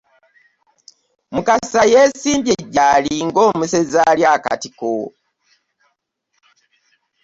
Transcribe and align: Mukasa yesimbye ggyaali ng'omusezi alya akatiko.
Mukasa 1.33 1.81
yesimbye 1.93 2.53
ggyaali 2.65 3.15
ng'omusezi 3.27 3.97
alya 4.09 4.27
akatiko. 4.35 4.91